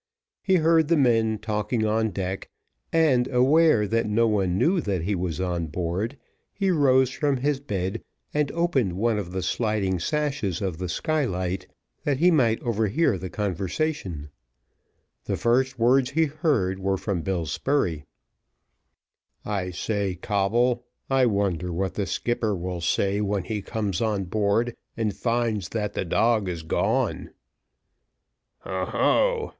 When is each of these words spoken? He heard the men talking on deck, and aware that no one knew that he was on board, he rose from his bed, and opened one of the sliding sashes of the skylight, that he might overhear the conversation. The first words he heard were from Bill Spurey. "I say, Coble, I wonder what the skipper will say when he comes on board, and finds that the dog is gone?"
He 0.41 0.55
heard 0.55 0.87
the 0.87 0.97
men 0.97 1.37
talking 1.37 1.85
on 1.85 2.09
deck, 2.09 2.49
and 2.91 3.27
aware 3.27 3.85
that 3.85 4.07
no 4.07 4.27
one 4.27 4.57
knew 4.57 4.81
that 4.81 5.03
he 5.03 5.13
was 5.13 5.39
on 5.39 5.67
board, 5.67 6.17
he 6.51 6.71
rose 6.71 7.11
from 7.11 7.37
his 7.37 7.59
bed, 7.59 8.01
and 8.33 8.51
opened 8.53 8.93
one 8.93 9.19
of 9.19 9.31
the 9.31 9.43
sliding 9.43 9.99
sashes 9.99 10.59
of 10.59 10.79
the 10.79 10.89
skylight, 10.89 11.67
that 12.03 12.17
he 12.17 12.31
might 12.31 12.59
overhear 12.63 13.15
the 13.15 13.29
conversation. 13.29 14.29
The 15.25 15.37
first 15.37 15.77
words 15.77 16.09
he 16.09 16.25
heard 16.25 16.79
were 16.79 16.97
from 16.97 17.21
Bill 17.21 17.45
Spurey. 17.45 18.03
"I 19.45 19.69
say, 19.69 20.15
Coble, 20.15 20.83
I 21.11 21.27
wonder 21.27 21.71
what 21.71 21.93
the 21.93 22.07
skipper 22.07 22.55
will 22.55 22.81
say 22.81 23.21
when 23.21 23.43
he 23.43 23.61
comes 23.61 24.01
on 24.01 24.23
board, 24.23 24.75
and 24.97 25.15
finds 25.15 25.69
that 25.69 25.93
the 25.93 26.05
dog 26.05 26.49
is 26.49 26.63
gone?" 26.63 27.29